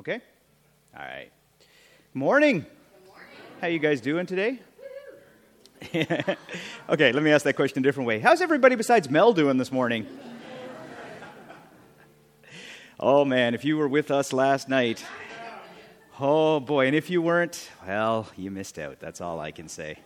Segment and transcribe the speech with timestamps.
[0.00, 0.18] Okay?
[0.96, 1.30] All right.
[2.14, 2.64] Morning.
[3.60, 4.58] How you guys doing today?
[6.88, 8.18] okay, let me ask that question a different way.
[8.18, 10.06] How's everybody besides Mel doing this morning?
[12.98, 15.04] oh man, if you were with us last night,
[16.18, 19.00] oh boy, and if you weren't, well, you missed out.
[19.00, 19.98] That's all I can say.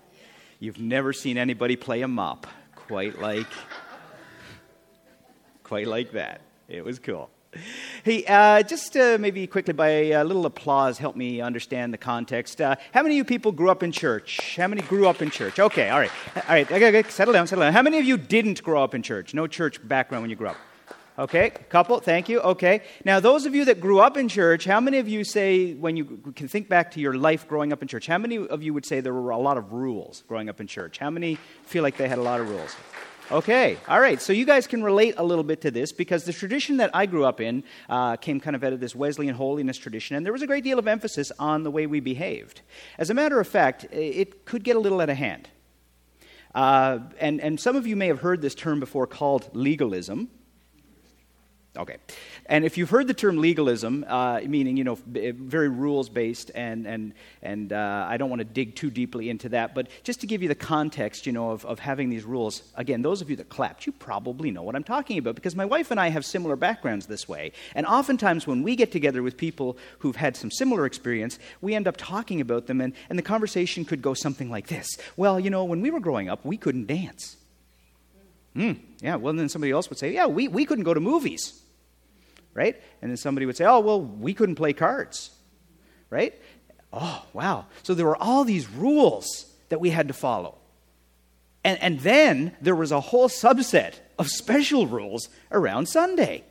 [0.58, 3.46] You've never seen anybody play a mop quite like
[5.62, 6.40] quite like that.
[6.66, 7.30] It was cool.
[8.05, 12.61] Hey, uh, just uh, maybe quickly by a little applause, help me understand the context.
[12.61, 14.56] Uh, how many of you people grew up in church?
[14.59, 15.59] How many grew up in church?
[15.59, 16.11] Okay, all right.
[16.37, 17.73] All right, okay, okay, settle down, settle down.
[17.73, 19.33] How many of you didn't grow up in church?
[19.33, 20.59] No church background when you grew up?
[21.19, 22.41] Okay, couple, thank you.
[22.42, 22.83] Okay.
[23.06, 25.97] Now, those of you that grew up in church, how many of you say, when
[25.97, 26.05] you
[26.36, 28.84] can think back to your life growing up in church, how many of you would
[28.84, 30.98] say there were a lot of rules growing up in church?
[30.98, 32.77] How many feel like they had a lot of rules?
[33.33, 34.20] Okay, all right.
[34.20, 37.06] So you guys can relate a little bit to this because the tradition that I
[37.06, 40.33] grew up in uh, came kind of out of this Wesleyan holiness tradition, and there
[40.33, 42.60] was a great deal of emphasis on the way we behaved.
[42.98, 45.48] As a matter of fact, it could get a little out of hand.
[46.55, 50.28] Uh, and, and some of you may have heard this term before called legalism.
[51.77, 51.97] Okay.
[52.47, 56.86] And if you've heard the term legalism, uh, meaning, you know, very rules based, and,
[56.86, 60.28] and, and uh, I don't want to dig too deeply into that, but just to
[60.28, 63.34] give you the context, you know, of, of having these rules, again, those of you
[63.36, 66.25] that clapped, you probably know what I'm talking about because my wife and I have
[66.25, 67.50] similar backgrounds this way.
[67.75, 71.89] And oftentimes when we get together with people who've had some similar experience, we end
[71.89, 75.50] up talking about them, and, and the conversation could go something like this Well, you
[75.50, 77.36] know, when we were growing up, we couldn't dance.
[78.55, 81.62] Hmm, yeah, well, then somebody else would say, Yeah, we, we couldn't go to movies
[82.55, 82.80] right?
[83.02, 85.30] And then somebody would say, oh, well, we couldn't play cards,
[86.08, 86.34] right?
[86.92, 87.66] Oh, wow.
[87.83, 90.56] So there were all these rules that we had to follow.
[91.64, 96.44] And, and then there was a whole subset of special rules around Sunday.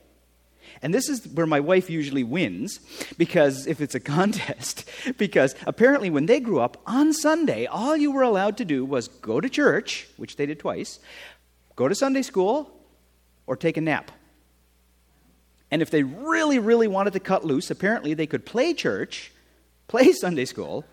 [0.82, 2.80] And this is where my wife usually wins
[3.18, 8.12] because if it's a contest, because apparently when they grew up on Sunday, all you
[8.12, 11.00] were allowed to do was go to church, which they did twice,
[11.78, 12.70] go to Sunday school,
[13.48, 14.12] or take a nap.
[15.74, 19.32] And if they really, really wanted to cut loose, apparently they could play church,
[19.88, 20.86] play Sunday school,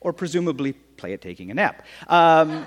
[0.00, 1.86] or presumably play it taking a nap.
[2.08, 2.66] Um,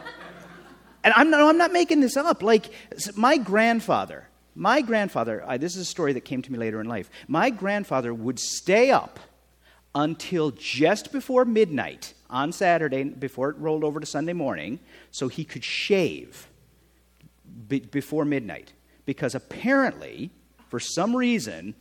[1.04, 2.42] and I'm not, I'm not making this up.
[2.42, 2.72] Like,
[3.18, 6.88] my grandfather, my grandfather, I, this is a story that came to me later in
[6.88, 7.10] life.
[7.28, 9.20] My grandfather would stay up
[9.94, 14.80] until just before midnight on Saturday, before it rolled over to Sunday morning,
[15.12, 16.48] so he could shave
[17.68, 18.72] before midnight.
[19.06, 20.32] Because apparently,
[20.70, 21.76] for some reason,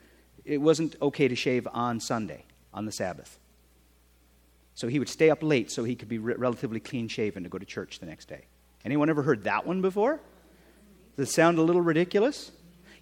[0.44, 3.38] it wasn't okay to shave on Sunday, on the Sabbath.
[4.74, 7.48] So he would stay up late so he could be re- relatively clean shaven to
[7.48, 8.44] go to church the next day.
[8.84, 10.20] Anyone ever heard that one before?
[11.16, 12.52] Does it sound a little ridiculous?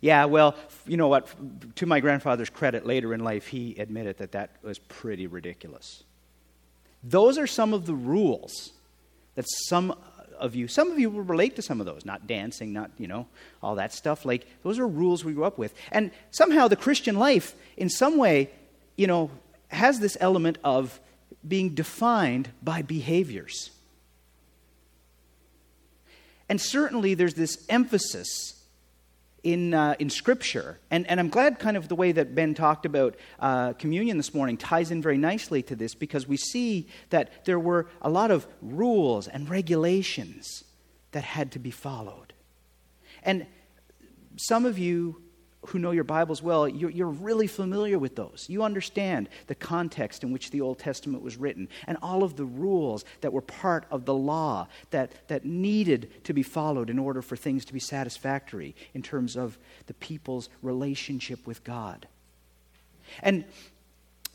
[0.01, 0.55] Yeah, well,
[0.87, 1.29] you know what?
[1.77, 6.05] To my grandfather's credit, later in life, he admitted that that was pretty ridiculous.
[7.03, 8.73] Those are some of the rules
[9.35, 9.99] that some
[10.39, 13.07] of you, some of you will relate to some of those, not dancing, not, you
[13.07, 13.27] know,
[13.63, 14.25] all that stuff.
[14.25, 15.75] Like, those are rules we grew up with.
[15.91, 18.51] And somehow the Christian life, in some way,
[18.97, 19.31] you know,
[19.69, 21.01] has this element of
[21.47, 23.71] being defined by behaviors.
[26.49, 28.54] And certainly there's this emphasis
[29.45, 30.81] in, uh, in Scripture.
[30.91, 34.35] And, and I'm glad, kind of, the way that Ben talked about uh, communion this
[34.35, 38.31] morning ties in very nicely to this because we see that there were a lot
[38.31, 40.65] of rules and regulations
[41.13, 42.33] that had to be followed.
[43.23, 43.47] And
[44.37, 45.23] some of you
[45.69, 48.47] who know your Bibles well, you're, you're, really familiar with those.
[48.49, 52.45] You understand the context in which the Old Testament was written and all of the
[52.45, 57.23] rules that were part of the law that, that needed to be followed in order
[57.23, 62.07] for things to be satisfactory in terms of the people's relationship with God.
[63.23, 63.45] And,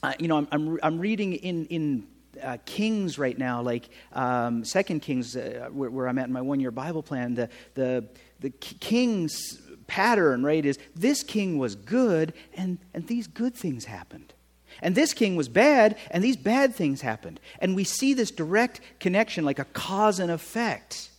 [0.01, 2.07] uh, you know, I'm, I'm, I'm, reading in, in
[2.41, 6.41] uh, Kings right now, like um, Second Kings, uh, where, where, I'm at in my
[6.41, 8.05] one year Bible plan, the, the,
[8.39, 14.33] the Kings pattern, right, is this king was good and, and these good things happened.
[14.81, 17.39] And this king was bad and these bad things happened.
[17.59, 21.09] And we see this direct connection like a cause and effect.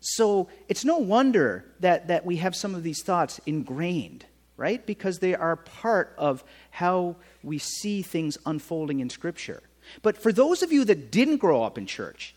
[0.00, 4.24] So it's no wonder that, that we have some of these thoughts ingrained,
[4.56, 4.84] right?
[4.84, 9.62] Because they are part of how we see things unfolding in Scripture.
[10.02, 12.34] But for those of you that didn't grow up in church,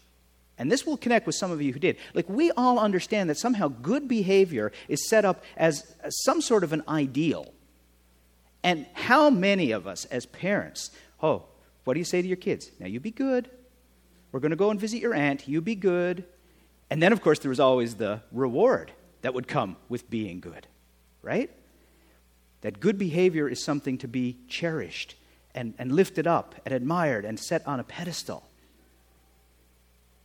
[0.58, 1.98] and this will connect with some of you who did.
[2.14, 6.74] Like, we all understand that somehow good behavior is set up as some sort of
[6.74, 7.52] an ideal.
[8.64, 10.92] And how many of us as parents,
[11.22, 11.44] oh,
[11.84, 12.72] what do you say to your kids?
[12.80, 13.50] Now, you be good.
[14.32, 15.48] We're going to go and visit your aunt.
[15.48, 16.24] You be good.
[16.90, 18.92] And then, of course, there was always the reward
[19.22, 20.68] that would come with being good,
[21.22, 21.50] right?
[22.64, 25.16] that good behavior is something to be cherished
[25.54, 28.50] and, and lifted up and admired and set on a pedestal.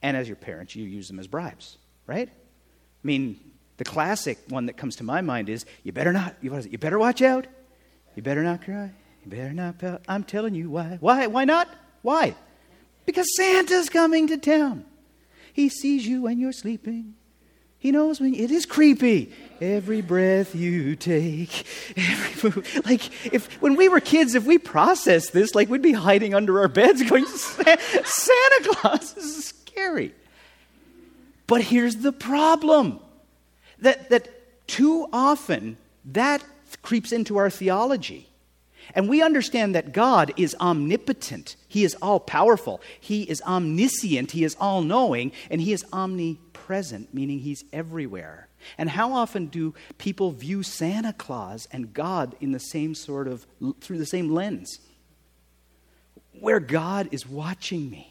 [0.03, 2.29] And as your parents, you use them as bribes, right?
[2.29, 3.39] I mean,
[3.79, 6.67] the classic one that comes to my mind is you better not, you, what is
[6.67, 7.47] it, you better watch out.
[8.15, 8.91] You better not cry.
[9.25, 10.03] You better not pout.
[10.09, 10.99] I'm telling you why.
[11.01, 11.27] Why?
[11.27, 11.69] Why not?
[12.03, 12.35] Why?
[13.07, 14.85] Because Santa's coming to town.
[15.53, 17.15] He sees you when you're sleeping.
[17.81, 19.33] He knows when it is creepy.
[19.61, 21.65] Every breath you take,
[21.97, 22.81] every move.
[22.85, 26.61] Like if when we were kids, if we processed this, like we'd be hiding under
[26.61, 30.15] our beds, going, "Santa Claus is scary."
[31.47, 33.01] But here's the problem:
[33.81, 34.29] that that
[34.67, 36.45] too often that
[36.83, 38.29] creeps into our theology.
[38.95, 41.57] And we understand that God is omnipotent.
[41.69, 42.81] He is all powerful.
[42.99, 44.31] He is omniscient.
[44.31, 45.33] He is all knowing.
[45.51, 48.49] And He is omnipresent, meaning He's everywhere.
[48.79, 53.47] And how often do people view Santa Claus and God in the same sort of,
[53.81, 54.81] through the same lens?
[56.41, 58.08] Where God is watching me.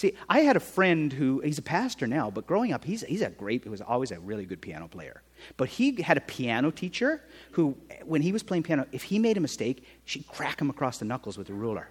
[0.00, 3.20] See, I had a friend who, he's a pastor now, but growing up, he's, he's
[3.20, 5.20] a great, he was always a really good piano player.
[5.58, 7.20] But he had a piano teacher
[7.50, 7.76] who,
[8.06, 11.04] when he was playing piano, if he made a mistake, she'd crack him across the
[11.04, 11.90] knuckles with a ruler.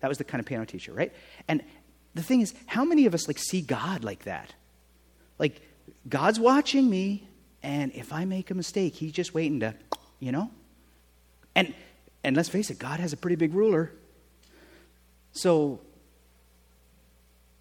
[0.00, 1.12] That was the kind of piano teacher, right?
[1.46, 1.62] And
[2.14, 4.54] the thing is, how many of us like see God like that?
[5.38, 5.60] Like,
[6.08, 7.28] God's watching me,
[7.62, 9.74] and if I make a mistake, he's just waiting to,
[10.20, 10.50] you know?
[11.54, 11.74] And
[12.24, 13.92] and let's face it, God has a pretty big ruler.
[15.32, 15.80] So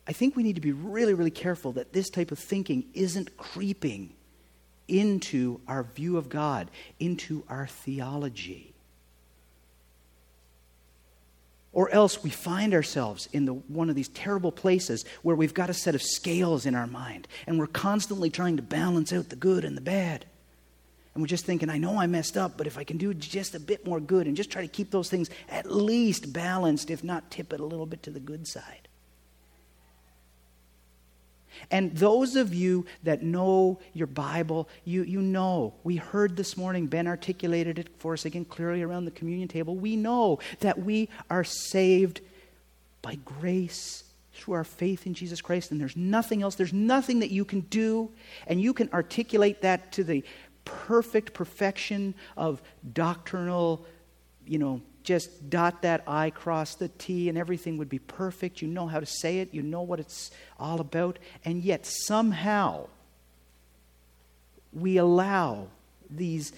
[0.07, 3.37] I think we need to be really, really careful that this type of thinking isn't
[3.37, 4.13] creeping
[4.87, 6.69] into our view of God,
[6.99, 8.73] into our theology.
[11.73, 15.69] Or else we find ourselves in the, one of these terrible places where we've got
[15.69, 19.35] a set of scales in our mind and we're constantly trying to balance out the
[19.35, 20.25] good and the bad.
[21.13, 23.55] And we're just thinking, I know I messed up, but if I can do just
[23.55, 27.03] a bit more good and just try to keep those things at least balanced, if
[27.03, 28.87] not tip it a little bit to the good side.
[31.71, 36.87] And those of you that know your Bible, you, you know, we heard this morning,
[36.87, 39.75] Ben articulated it for us again clearly around the communion table.
[39.75, 42.21] We know that we are saved
[43.01, 44.03] by grace
[44.33, 47.61] through our faith in Jesus Christ, and there's nothing else, there's nothing that you can
[47.61, 48.11] do,
[48.47, 50.23] and you can articulate that to the
[50.65, 52.61] perfect perfection of
[52.93, 53.85] doctrinal,
[54.45, 58.61] you know, just dot that I, cross the T, and everything would be perfect.
[58.61, 62.87] You know how to say it, you know what it's all about, and yet somehow
[64.73, 65.67] we allow
[66.09, 66.51] these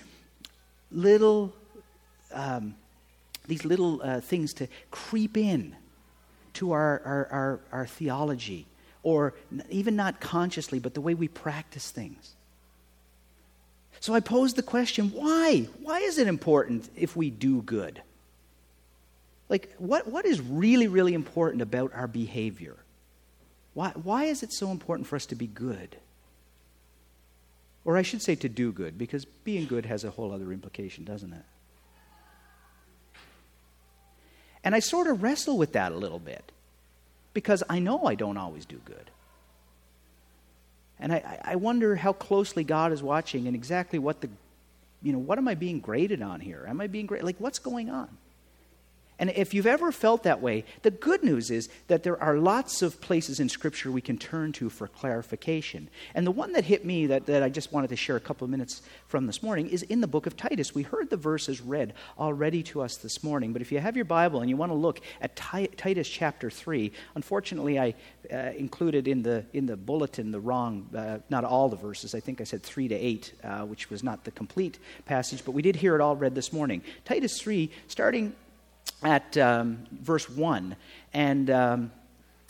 [0.92, 1.54] little
[2.34, 2.76] um,
[3.48, 5.76] these little uh, things to creep in
[6.54, 8.66] to our, our, our, our theology,
[9.04, 9.34] or
[9.70, 12.34] even not consciously, but the way we practice things.
[14.00, 15.68] So I pose the question why?
[15.82, 18.02] Why is it important if we do good?
[19.50, 22.76] Like, what, what is really, really important about our behavior?
[23.74, 25.96] Why, why is it so important for us to be good?
[27.86, 31.06] Or I should say to do good, because being good has a whole other implication,
[31.06, 31.46] doesn't it?
[34.64, 36.52] And I sort of wrestle with that a little bit,
[37.34, 39.10] because I know I don't always do good.
[41.00, 44.30] And I, I wonder how closely God is watching and exactly what the,
[45.02, 46.66] you know, what am I being graded on here?
[46.68, 47.26] Am I being graded?
[47.26, 48.10] Like, what's going on?
[49.19, 52.81] And if you've ever felt that way, the good news is that there are lots
[52.81, 55.89] of places in Scripture we can turn to for clarification.
[56.13, 58.45] And the one that hit me that, that I just wanted to share a couple
[58.45, 60.75] of minutes from this morning is in the book of Titus.
[60.75, 64.05] We heard the verses read already to us this morning, but if you have your
[64.05, 67.95] Bible and you want to look at Titus chapter 3, unfortunately, I
[68.31, 72.13] uh, included in the, in the bulletin the wrong, uh, not all the verses.
[72.13, 75.51] I think I said 3 to 8, uh, which was not the complete passage, but
[75.51, 76.83] we did hear it all read this morning.
[77.03, 78.36] Titus 3, starting
[79.04, 80.75] at um, verse 1.
[81.13, 81.92] And um,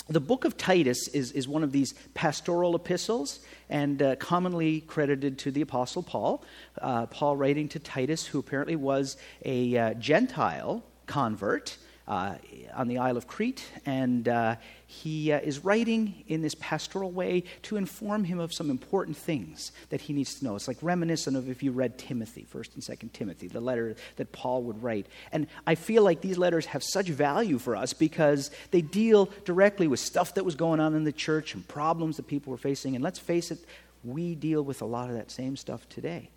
[0.10, 3.40] the book of Titus is, is one of these pastoral epistles
[3.70, 6.44] and uh, commonly credited to the Apostle Paul.
[6.82, 11.78] Uh, Paul writing to Titus, who apparently was a uh, Gentile convert
[12.08, 12.36] uh,
[12.74, 17.44] on the Isle of Crete, and uh, he uh, is writing in this pastoral way
[17.64, 20.56] to inform him of some important things that he needs to know.
[20.56, 24.32] It's like reminiscent of if you read Timothy, 1st and 2nd Timothy, the letter that
[24.32, 25.08] Paul would write.
[25.34, 29.88] And I feel like these letters have such value for us because they deal directly
[29.88, 32.96] with stuff that was going on in the church and problems that people were facing.
[32.96, 33.60] And let's face it,
[34.06, 36.30] we deal with a lot of that same stuff today.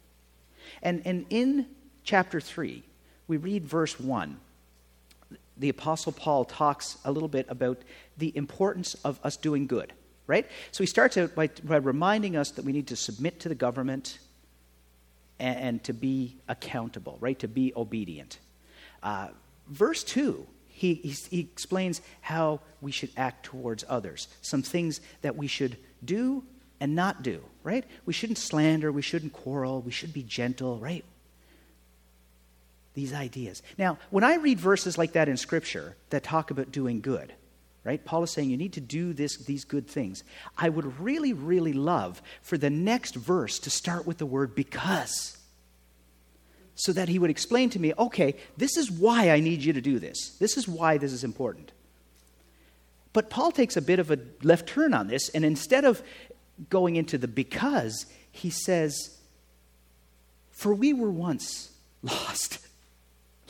[0.83, 1.67] And, and in
[2.03, 2.83] chapter 3,
[3.29, 4.37] we read verse 1
[5.56, 7.78] the Apostle Paul talks a little bit about
[8.16, 9.92] the importance of us doing good,
[10.26, 10.46] right?
[10.72, 13.54] So he starts out by, by reminding us that we need to submit to the
[13.54, 14.18] government
[15.38, 17.38] and, and to be accountable, right?
[17.40, 18.38] To be obedient.
[19.02, 19.28] Uh,
[19.68, 25.37] verse 2, he, he, he explains how we should act towards others, some things that
[25.37, 26.42] we should do
[26.80, 27.84] and not do, right?
[28.06, 31.04] We shouldn't slander, we shouldn't quarrel, we should be gentle, right?
[32.94, 33.62] These ideas.
[33.78, 37.32] Now, when I read verses like that in Scripture that talk about doing good,
[37.85, 38.04] right?
[38.04, 40.23] Paul is saying you need to do this, these good things.
[40.59, 45.38] I would really, really love for the next verse to start with the word because.
[46.75, 49.80] So that he would explain to me, okay, this is why I need you to
[49.80, 50.37] do this.
[50.38, 51.73] This is why this is important.
[53.12, 56.02] But Paul takes a bit of a left turn on this, and instead of
[56.68, 59.18] going into the because, he says,
[60.50, 61.70] For we were once
[62.02, 62.59] lost.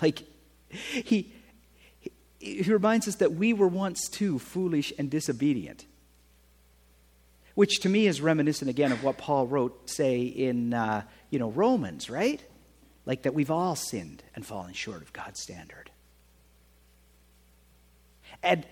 [0.03, 0.23] Like,
[0.69, 1.33] he,
[1.99, 5.85] he, he reminds us that we were once too foolish and disobedient.
[7.55, 11.51] Which to me is reminiscent again of what Paul wrote, say, in uh, you know,
[11.51, 12.43] Romans, right?
[13.07, 15.91] Like that we've all sinned and fallen short of God's standard.
[18.43, 18.65] And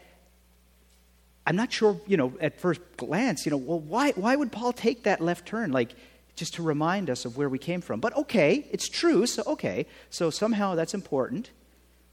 [1.47, 4.73] I'm not sure, you know, at first glance, you know, well, why, why would Paul
[4.73, 5.73] take that left turn?
[5.73, 5.95] Like,
[6.39, 8.01] just to remind us of where we came from.
[8.01, 9.87] But okay, it's true, so okay.
[10.11, 11.51] So somehow that's important.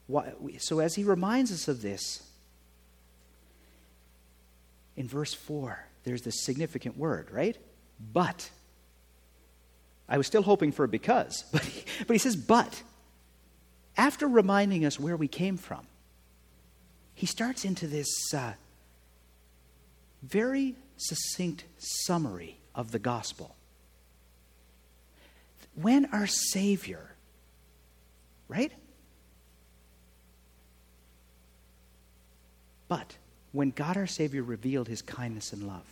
[0.06, 2.22] Why, so as he reminds us of this,
[4.96, 7.56] in verse 4, there's this significant word, right?
[8.12, 8.50] But.
[10.08, 12.82] I was still hoping for a because, but he, but he says, but.
[13.96, 15.86] After reminding us where we came from,
[17.14, 18.52] he starts into this uh,
[20.22, 23.56] very succinct summary of the gospel.
[25.76, 27.14] When our Savior,
[28.48, 28.72] right?
[32.88, 33.16] But
[33.52, 35.86] when God our Savior revealed his kindness and love,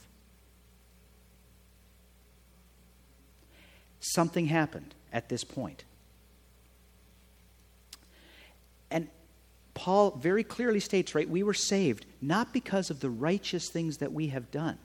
[4.00, 5.85] something happened at this point.
[8.91, 9.09] And
[9.75, 14.12] Paul very clearly states, right, we were saved not because of the righteous things that
[14.12, 14.79] we have done,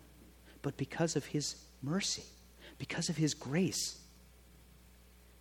[0.61, 2.23] but because of his mercy,
[2.77, 3.97] because of his grace.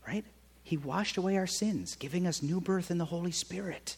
[0.09, 0.25] Right?
[0.63, 3.97] He washed away our sins, giving us new birth in the Holy Spirit.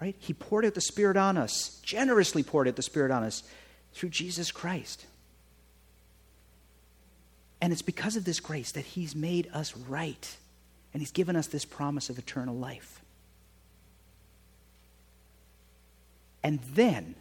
[0.00, 0.14] Right?
[0.20, 3.42] He poured out the Spirit on us, generously poured out the Spirit on us
[3.92, 5.04] through Jesus Christ.
[7.60, 10.36] And it's because of this grace that He's made us right.
[10.94, 13.00] And He's given us this promise of eternal life.
[16.44, 17.16] And then,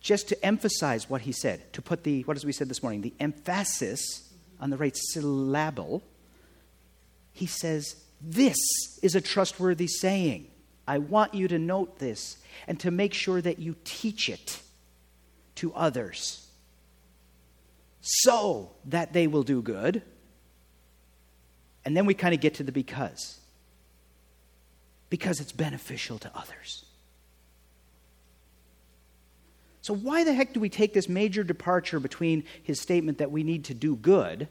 [0.00, 3.00] just to emphasize what he said, to put the, what as we said this morning,
[3.00, 4.33] the emphasis
[4.64, 6.02] on the right syllable,
[7.34, 8.56] he says, This
[9.02, 10.50] is a trustworthy saying.
[10.88, 14.60] I want you to note this and to make sure that you teach it
[15.56, 16.48] to others
[18.00, 20.00] so that they will do good.
[21.84, 23.38] And then we kind of get to the because.
[25.10, 26.86] Because it's beneficial to others.
[29.84, 33.42] So, why the heck do we take this major departure between his statement that we
[33.42, 34.48] need to do good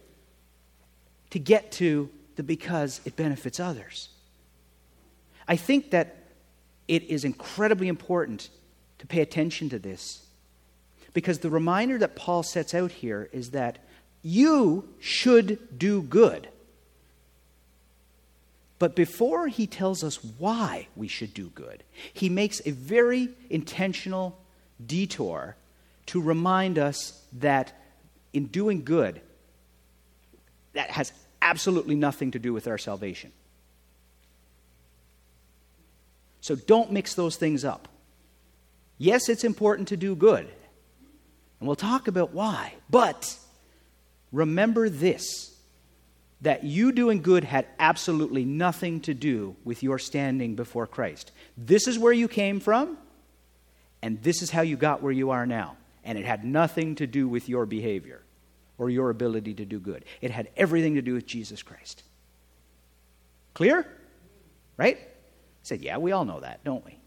[1.32, 4.10] to get to the because it benefits others?
[5.48, 6.18] I think that
[6.88, 8.50] it is incredibly important
[9.00, 10.24] to pay attention to this
[11.16, 13.80] because the reminder that Paul sets out here is that
[14.22, 16.48] you should do good.
[18.78, 24.38] But before he tells us why we should do good, he makes a very intentional
[24.86, 25.56] detour
[26.08, 27.74] to remind us that
[28.34, 29.22] in doing good,
[30.74, 33.32] that has absolutely nothing to do with our salvation.
[36.42, 37.88] So don't mix those things up.
[38.98, 40.46] Yes, it's important to do good,
[41.60, 43.38] and we'll talk about why, but
[44.32, 45.54] remember this
[46.42, 51.32] that you doing good had absolutely nothing to do with your standing before Christ.
[51.58, 52.98] This is where you came from,
[54.04, 55.78] and this is how you got where you are now.
[56.04, 58.22] And it had nothing to do with your behavior
[58.78, 60.04] or your ability to do good.
[60.20, 62.04] It had everything to do with Jesus Christ.
[63.54, 63.88] Clear?
[64.76, 64.98] Right?
[64.98, 65.08] I
[65.62, 67.00] said, yeah, we all know that, don't we?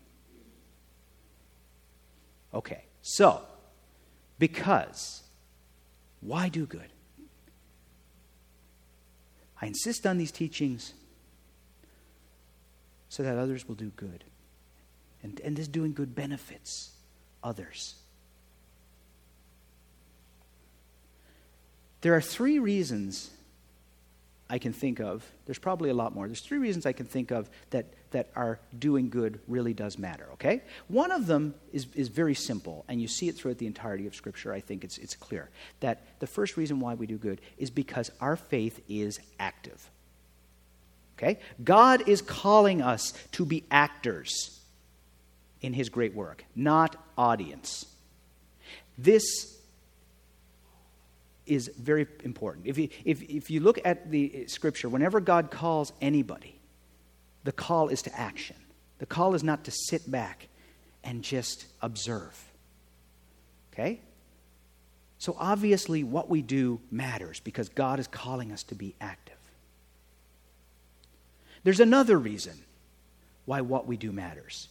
[2.54, 3.42] Okay, so,
[4.38, 5.22] because,
[6.22, 6.88] why do good?
[9.60, 10.94] I insist on these teachings
[13.10, 14.24] so that others will do good.
[15.22, 16.90] And, and this doing good benefits
[17.42, 17.94] others.
[22.00, 23.30] There are three reasons
[24.48, 26.28] I can think of, there's probably a lot more.
[26.28, 30.28] There's three reasons I can think of that, that our doing good really does matter,
[30.34, 30.62] okay?
[30.86, 34.14] One of them is, is very simple, and you see it throughout the entirety of
[34.14, 34.52] Scripture.
[34.52, 38.10] I think it's, it's clear that the first reason why we do good is because
[38.20, 39.90] our faith is active.
[41.18, 41.40] Okay?
[41.64, 44.60] God is calling us to be actors
[45.60, 47.86] in His great work, not audience.
[48.98, 49.56] This
[51.46, 52.66] is very important.
[52.66, 56.58] If you, if, if you look at the scripture, whenever God calls anybody,
[57.44, 58.56] the call is to action.
[58.98, 60.48] The call is not to sit back
[61.04, 62.36] and just observe.
[63.72, 64.00] Okay?
[65.18, 69.34] So obviously, what we do matters because God is calling us to be active.
[71.62, 72.58] There's another reason
[73.44, 74.68] why what we do matters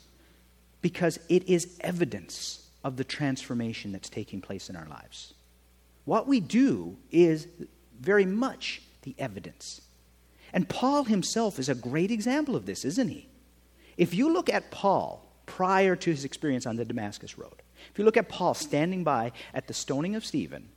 [0.85, 5.33] because it is evidence of the transformation that's taking place in our lives.
[6.03, 7.47] What we do is
[7.99, 9.81] very much the evidence.
[10.53, 13.27] And Paul himself is a great example of this, isn't he?
[13.97, 18.05] If you look at Paul prior to his experience on the Damascus Road, if you
[18.05, 20.69] look at Paul standing by at the stoning of Stephen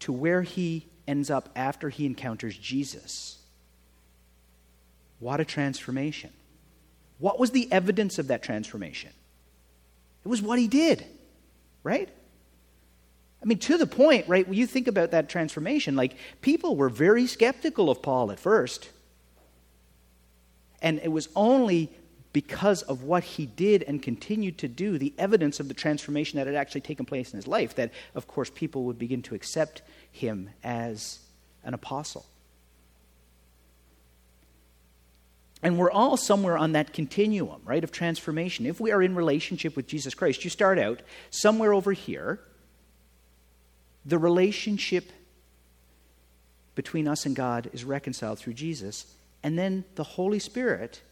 [0.00, 3.38] to where he ends up after he encounters Jesus,
[5.20, 6.32] what a transformation.
[7.18, 9.10] What was the evidence of that transformation?
[10.24, 11.04] It was what he did,
[11.82, 12.08] right?
[13.42, 16.88] I mean, to the point, right, when you think about that transformation, like people were
[16.88, 18.88] very skeptical of Paul at first.
[20.80, 21.90] And it was only
[22.32, 26.46] because of what he did and continued to do, the evidence of the transformation that
[26.46, 29.82] had actually taken place in his life, that, of course, people would begin to accept
[30.10, 31.18] him as
[31.64, 32.24] an apostle.
[35.62, 38.66] And we're all somewhere on that continuum, right, of transformation.
[38.66, 42.40] If we are in relationship with Jesus Christ, you start out somewhere over here
[44.04, 45.12] the relationship
[46.74, 49.06] between us and God is reconciled through Jesus.
[49.42, 51.02] And then the Holy Spirit,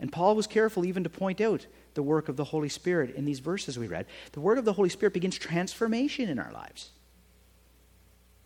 [0.00, 3.24] and Paul was careful even to point out the work of the Holy Spirit in
[3.24, 4.06] these verses we read.
[4.32, 6.90] The work of the Holy Spirit begins transformation in our lives.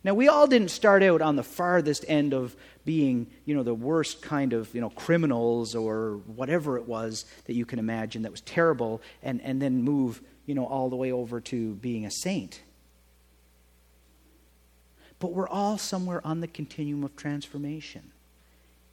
[0.03, 2.55] Now, we all didn't start out on the farthest end of
[2.85, 7.53] being, you know, the worst kind of, you know, criminals or whatever it was that
[7.53, 11.11] you can imagine that was terrible and, and then move, you know, all the way
[11.11, 12.63] over to being a saint.
[15.19, 18.11] But we're all somewhere on the continuum of transformation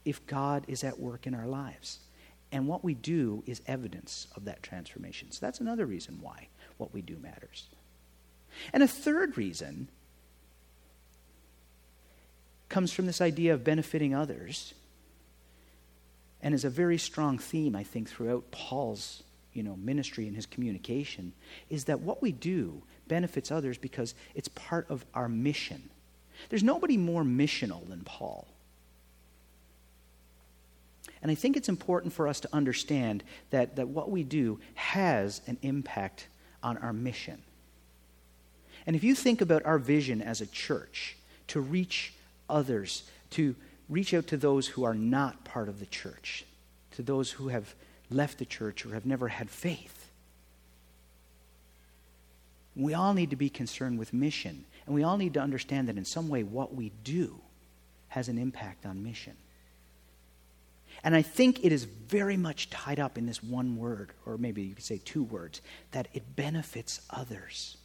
[0.05, 1.99] if God is at work in our lives.
[2.51, 5.31] And what we do is evidence of that transformation.
[5.31, 7.67] So that's another reason why what we do matters.
[8.73, 9.89] And a third reason
[12.69, 14.73] comes from this idea of benefiting others
[16.41, 20.45] and is a very strong theme, I think, throughout Paul's you know, ministry and his
[20.45, 21.33] communication,
[21.69, 25.89] is that what we do benefits others because it's part of our mission
[26.47, 28.47] there's nobody more missional than Paul.
[31.21, 35.41] And I think it's important for us to understand that, that what we do has
[35.47, 36.27] an impact
[36.63, 37.41] on our mission.
[38.87, 42.13] And if you think about our vision as a church to reach
[42.49, 43.55] others, to
[43.87, 46.45] reach out to those who are not part of the church,
[46.91, 47.73] to those who have
[48.09, 50.09] left the church or have never had faith,
[52.75, 55.97] we all need to be concerned with mission and we all need to understand that
[55.97, 57.39] in some way, what we do
[58.07, 59.35] has an impact on mission.
[61.03, 64.63] And I think it is very much tied up in this one word, or maybe
[64.63, 67.77] you could say two words, that it benefits others.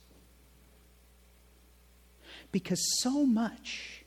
[2.52, 4.03] Because so much,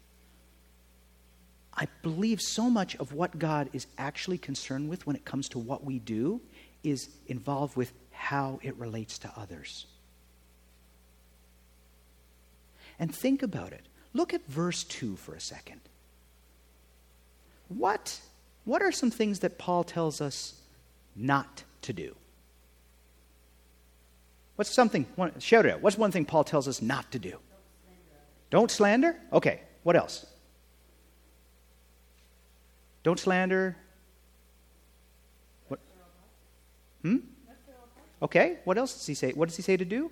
[1.77, 5.59] I believe so much of what God is actually concerned with when it comes to
[5.59, 6.41] what we do
[6.83, 9.85] is involved with how it relates to others.
[12.99, 13.85] And think about it.
[14.13, 15.81] Look at verse 2 for a second.
[17.67, 18.19] What,
[18.65, 20.55] what are some things that Paul tells us
[21.15, 22.15] not to do?
[24.55, 25.05] What's something,
[25.37, 25.81] shout it out.
[25.81, 27.37] What's one thing Paul tells us not to do?
[28.49, 29.15] Don't slander?
[29.31, 30.25] Okay, what else?
[33.07, 33.77] Don't slander.
[35.69, 35.79] What?
[37.03, 37.19] Hmm?
[38.21, 39.31] Okay, what else does he say?
[39.31, 40.11] What does he say to do?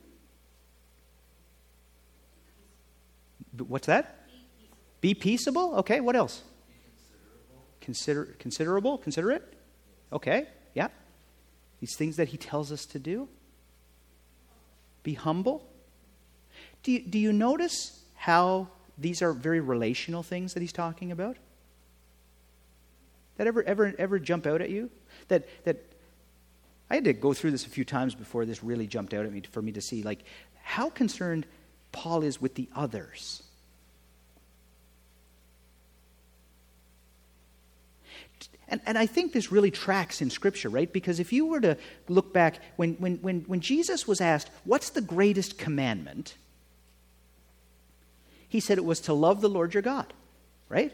[3.58, 4.30] What's that?
[5.02, 5.76] Be peaceable.
[5.80, 6.42] Okay, what else?
[6.72, 7.66] Considerable.
[7.82, 9.44] Consider, considerable, considerate.
[10.14, 10.88] Okay, yeah.
[11.82, 13.28] These things that he tells us to do.
[15.04, 15.68] Be humble.
[16.82, 21.36] Do you, do you notice how these are very relational things that he's talking about?
[23.38, 24.90] That ever, ever, ever jump out at you?
[25.28, 25.84] That, that
[26.90, 29.32] I had to go through this a few times before this really jumped out at
[29.32, 30.20] me for me to see, like,
[30.64, 31.46] how concerned
[31.92, 33.44] Paul is with the others.
[38.68, 40.92] And, and I think this really tracks in Scripture, right?
[40.92, 44.90] Because if you were to look back, when, when, when, when Jesus was asked, What's
[44.90, 46.36] the greatest commandment?
[48.50, 50.14] He said it was to love the Lord your God,
[50.70, 50.94] right?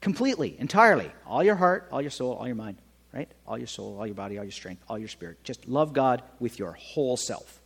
[0.00, 1.10] Completely, entirely.
[1.26, 2.78] All your heart, all your soul, all your mind,
[3.12, 3.28] right?
[3.46, 5.42] All your soul, all your body, all your strength, all your spirit.
[5.44, 7.60] Just love God with your whole self.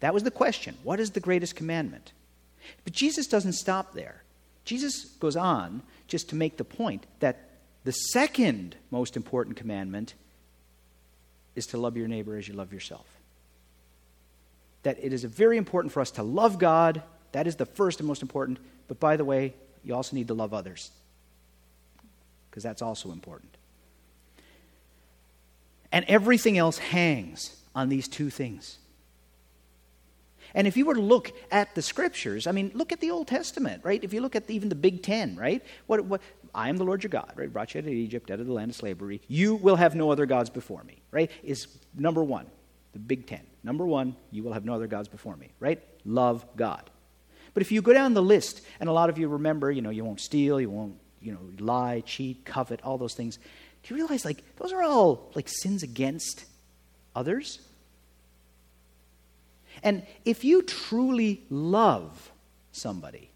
[0.00, 0.76] That was the question.
[0.82, 2.12] What is the greatest commandment?
[2.84, 4.22] But Jesus doesn't stop there.
[4.64, 7.50] Jesus goes on just to make the point that
[7.84, 10.14] the second most important commandment
[11.56, 13.06] is to love your neighbor as you love yourself.
[14.82, 17.02] That it is very important for us to love God.
[17.32, 18.58] That is the first and most important.
[18.86, 20.90] But by the way, you also need to love others
[22.58, 23.56] because that's also important.
[25.92, 28.78] And everything else hangs on these two things.
[30.54, 33.28] And if you were to look at the scriptures, I mean, look at the Old
[33.28, 34.02] Testament, right?
[34.02, 35.64] If you look at even the Big Ten, right?
[35.86, 36.20] What, what,
[36.52, 37.52] I am the Lord your God, right?
[37.52, 39.20] Brought you out of Egypt, out of the land of slavery.
[39.28, 41.30] You will have no other gods before me, right?
[41.44, 42.46] Is number one,
[42.92, 43.46] the Big Ten.
[43.62, 45.80] Number one, you will have no other gods before me, right?
[46.04, 46.90] Love God.
[47.54, 49.90] But if you go down the list, and a lot of you remember, you know,
[49.90, 53.36] you won't steal, you won't, you know, lie, cheat, covet, all those things.
[53.82, 56.44] Do you realize, like, those are all, like, sins against
[57.14, 57.60] others?
[59.82, 62.32] And if you truly love
[62.72, 63.30] somebody,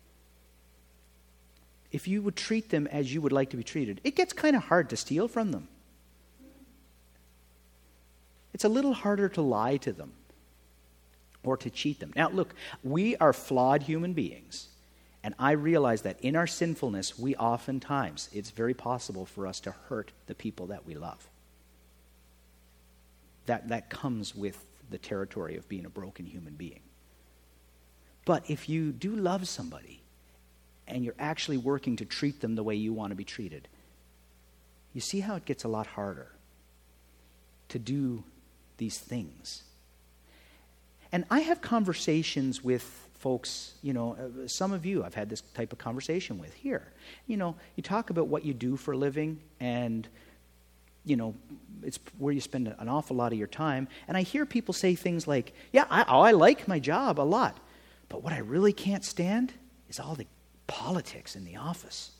[1.91, 4.57] if you would treat them as you would like to be treated, it gets kind
[4.57, 5.69] of hard to steal from them.
[8.55, 10.13] It's a little harder to lie to them
[11.45, 12.13] or to cheat them.
[12.15, 14.69] Now, look, we are flawed human beings.
[15.25, 19.73] And I realize that in our sinfulness, we oftentimes, it's very possible for us to
[19.89, 21.29] hurt the people that we love.
[23.47, 26.81] That, that comes with the territory of being a broken human being.
[28.25, 30.03] But if you do love somebody
[30.87, 33.69] and you're actually working to treat them the way you want to be treated,
[34.93, 36.33] you see how it gets a lot harder
[37.69, 38.25] to do
[38.77, 39.63] these things.
[41.11, 45.43] And I have conversations with folks, you know, uh, some of you I've had this
[45.55, 46.93] type of conversation with here.
[47.29, 50.09] You know, you talk about what you do for a living and
[51.05, 51.35] you know,
[51.83, 53.89] it's where you spend an awful lot of your time.
[54.07, 57.23] And I hear people say things like, yeah, I, oh, I like my job a
[57.23, 57.59] lot.
[58.09, 59.53] But what I really can't stand
[59.89, 60.27] is all the
[60.69, 62.13] politics in the office.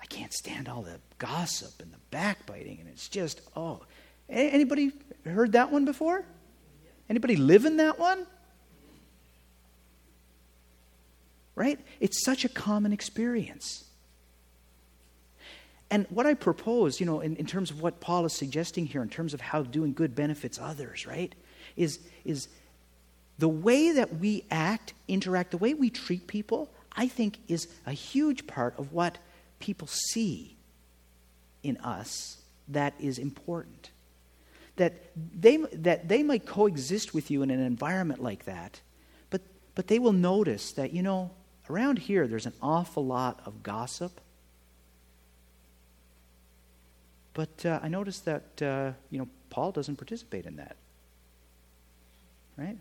[0.00, 2.78] I can't stand all the gossip and the backbiting.
[2.80, 3.80] And it's just, oh.
[4.28, 4.92] Anybody
[5.24, 6.24] heard that one before?
[7.10, 8.26] Anybody live in that one?
[11.54, 11.78] Right?
[12.00, 13.84] It's such a common experience.
[15.90, 19.02] And what I propose, you know, in, in terms of what Paul is suggesting here,
[19.02, 21.32] in terms of how doing good benefits others, right,
[21.76, 22.48] is, is
[23.38, 27.92] the way that we act, interact, the way we treat people, I think is a
[27.92, 29.18] huge part of what
[29.60, 30.56] people see
[31.62, 32.38] in us
[32.68, 33.90] that is important.
[34.76, 38.80] That they, that they might coexist with you in an environment like that,
[39.30, 39.42] but,
[39.74, 41.30] but they will notice that, you know,
[41.68, 44.20] around here there's an awful lot of gossip
[47.34, 50.76] But uh, I noticed that, uh, you know, Paul doesn't participate in that.
[52.56, 52.78] Right?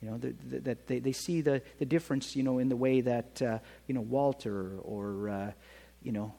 [0.00, 3.00] You know, that the, they, they see the, the difference, you know, in the way
[3.00, 5.52] that, uh, you know, Walter or, uh,
[6.02, 6.32] you know,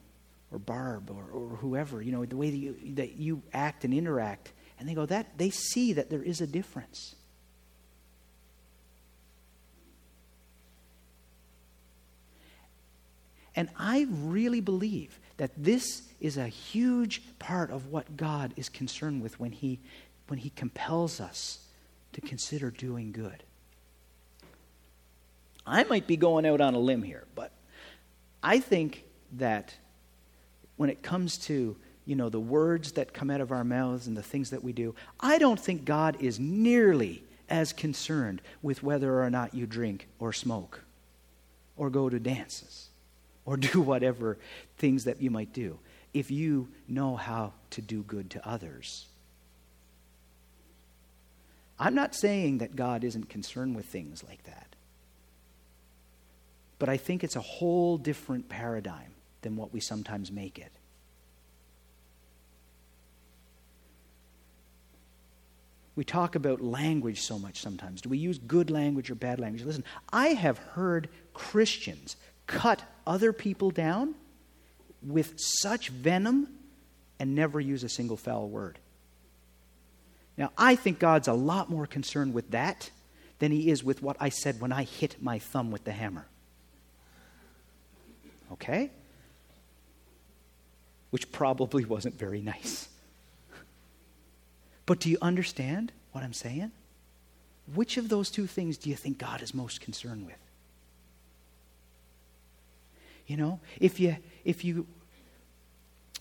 [0.50, 3.92] or Barb or, or whoever, you know, the way that you, that you act and
[3.92, 4.52] interact.
[4.80, 7.14] And they go, that, they see that there is a difference.
[13.54, 19.22] And I really believe that this is a huge part of what God is concerned
[19.22, 19.80] with when He,
[20.28, 21.66] when he compels us
[22.12, 23.42] to consider doing good.
[25.66, 27.52] I might be going out on a limb here, but
[28.42, 29.74] I think that
[30.76, 34.16] when it comes to you know the words that come out of our mouths and
[34.16, 39.22] the things that we do, I don't think God is nearly as concerned with whether
[39.22, 40.82] or not you drink or smoke
[41.76, 42.88] or go to dances
[43.44, 44.38] or do whatever
[44.78, 45.78] things that you might do
[46.12, 49.06] if you know how to do good to others.
[51.78, 54.76] I'm not saying that God isn't concerned with things like that.
[56.78, 60.70] But I think it's a whole different paradigm than what we sometimes make it.
[65.94, 68.00] We talk about language so much sometimes.
[68.00, 69.64] Do we use good language or bad language?
[69.64, 74.14] Listen, I have heard Christians cut other people down
[75.02, 76.48] with such venom
[77.18, 78.78] and never use a single foul word.
[80.36, 82.90] Now, I think God's a lot more concerned with that
[83.38, 86.26] than he is with what I said when I hit my thumb with the hammer.
[88.52, 88.90] okay?
[91.10, 92.88] Which probably wasn't very nice.
[94.86, 96.72] But do you understand what I'm saying?
[97.74, 100.41] Which of those two things do you think God is most concerned with?
[103.26, 104.86] You know, if you if you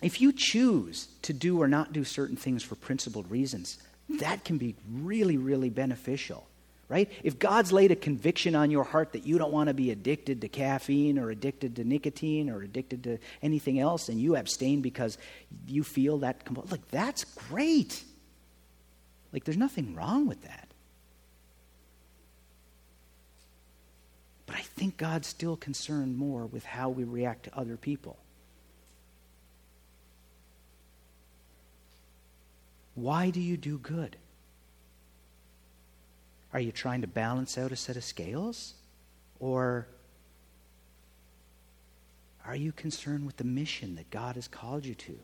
[0.01, 3.77] if you choose to do or not do certain things for principled reasons,
[4.09, 6.47] that can be really, really beneficial,
[6.89, 7.09] right?
[7.23, 10.41] If God's laid a conviction on your heart that you don't want to be addicted
[10.41, 15.17] to caffeine or addicted to nicotine or addicted to anything else, and you abstain because
[15.67, 18.03] you feel that, like, that's great.
[19.31, 20.70] Like, there's nothing wrong with that.
[24.51, 28.17] But I think God's still concerned more with how we react to other people.
[32.95, 34.17] Why do you do good?
[36.51, 38.73] Are you trying to balance out a set of scales?
[39.39, 39.87] Or
[42.45, 45.17] are you concerned with the mission that God has called you to?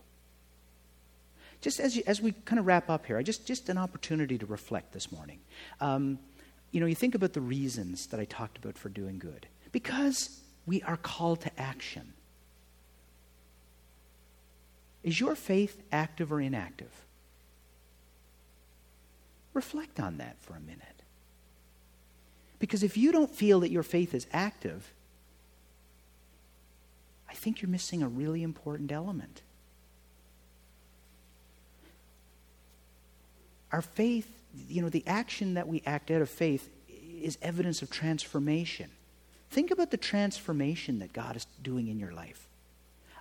[1.60, 4.46] Just as, you, as we kind of wrap up here, just, just an opportunity to
[4.46, 5.40] reflect this morning.
[5.82, 6.18] Um,
[6.72, 9.48] you know, you think about the reasons that I talked about for doing good.
[9.72, 12.14] Because we are called to action.
[15.04, 16.92] Is your faith active or inactive?
[19.54, 21.02] Reflect on that for a minute.
[22.60, 24.94] Because if you don't feel that your faith is active,
[27.30, 29.42] I think you're missing a really important element.
[33.72, 34.37] Our faith
[34.68, 36.70] you know, the action that we act out of faith
[37.22, 38.90] is evidence of transformation.
[39.50, 42.48] Think about the transformation that God is doing in your life.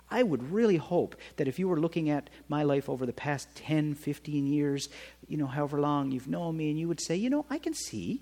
[0.09, 3.53] I would really hope that if you were looking at my life over the past
[3.55, 4.89] 10, 15 years,
[5.27, 7.73] you know, however long you've known me, and you would say, you know, I can
[7.73, 8.21] see,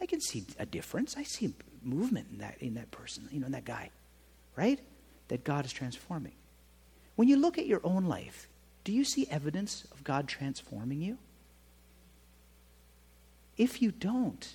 [0.00, 1.16] I can see a difference.
[1.16, 3.90] I see movement in that, in that person, you know, in that guy,
[4.56, 4.78] right?
[5.28, 6.34] That God is transforming.
[7.16, 8.48] When you look at your own life,
[8.84, 11.18] do you see evidence of God transforming you?
[13.60, 14.48] If you don't,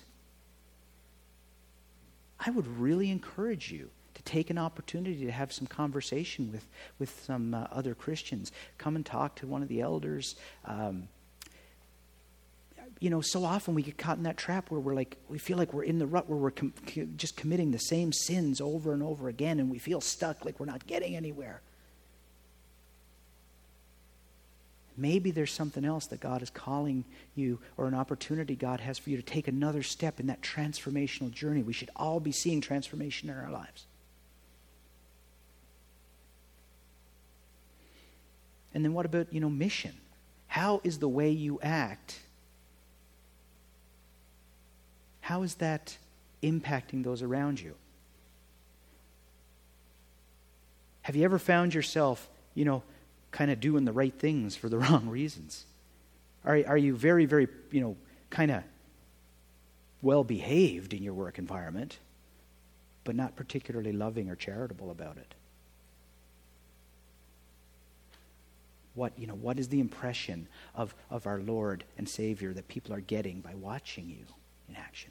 [2.44, 6.66] I would really encourage you to take an opportunity to have some conversation with,
[6.98, 8.50] with some uh, other Christians.
[8.78, 10.34] Come and talk to one of the elders.
[10.64, 11.06] Um,
[12.98, 15.56] you know, so often we get caught in that trap where we're like, we feel
[15.56, 16.74] like we're in the rut where we're com-
[17.16, 20.66] just committing the same sins over and over again, and we feel stuck like we're
[20.66, 21.62] not getting anywhere.
[24.96, 27.04] Maybe there's something else that God is calling
[27.34, 31.30] you or an opportunity God has for you to take another step in that transformational
[31.30, 31.62] journey.
[31.62, 33.84] We should all be seeing transformation in our lives.
[38.72, 39.92] And then what about, you know, mission?
[40.46, 42.18] How is the way you act?
[45.20, 45.96] How is that
[46.42, 47.74] impacting those around you?
[51.02, 52.82] Have you ever found yourself, you know,
[53.36, 55.66] kind of doing the right things for the wrong reasons?
[56.44, 57.96] Are, are you very, very, you know,
[58.30, 58.62] kind of
[60.00, 61.98] well behaved in your work environment,
[63.04, 65.34] but not particularly loving or charitable about it?
[68.94, 72.94] What, you know, what is the impression of, of our Lord and Savior that people
[72.94, 74.24] are getting by watching you
[74.70, 75.10] in action?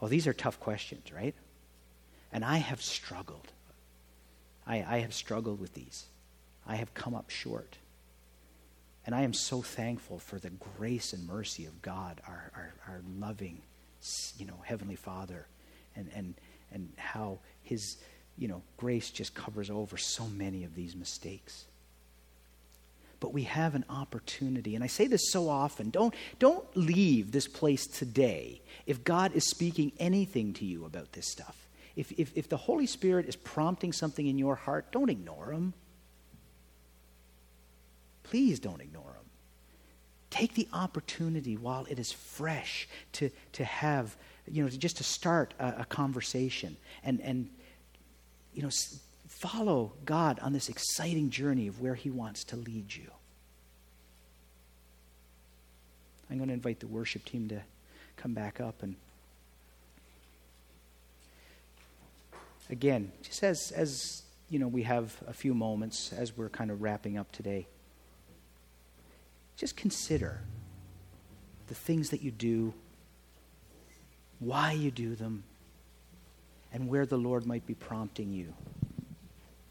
[0.00, 1.34] Well, these are tough questions, right?
[2.32, 3.48] And I have struggled.
[4.64, 6.04] I, I have struggled with these.
[6.68, 7.78] I have come up short.
[9.06, 13.00] And I am so thankful for the grace and mercy of God, our, our, our
[13.18, 13.62] loving,
[14.36, 15.46] you know, Heavenly Father,
[15.96, 16.34] and, and,
[16.70, 17.96] and how His,
[18.36, 21.64] you know, grace just covers over so many of these mistakes.
[23.18, 27.48] But we have an opportunity, and I say this so often don't, don't leave this
[27.48, 31.56] place today if God is speaking anything to you about this stuff.
[31.96, 35.72] If, if, if the Holy Spirit is prompting something in your heart, don't ignore Him.
[38.30, 39.14] Please don't ignore them.
[40.30, 45.54] Take the opportunity while it is fresh to, to have, you know, just to start
[45.58, 47.48] a, a conversation and, and,
[48.52, 48.70] you know,
[49.26, 53.10] follow God on this exciting journey of where He wants to lead you.
[56.30, 57.62] I'm going to invite the worship team to
[58.18, 58.96] come back up and
[62.68, 66.82] again, just as as you know, we have a few moments as we're kind of
[66.82, 67.66] wrapping up today
[69.58, 70.40] just consider
[71.66, 72.72] the things that you do,
[74.38, 75.42] why you do them,
[76.72, 78.54] and where the Lord might be prompting you